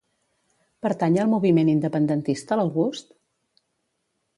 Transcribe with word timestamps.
Pertany 0.85 1.19
al 1.25 1.29
moviment 1.35 1.71
independentista 1.75 2.61
l'August? 2.61 3.17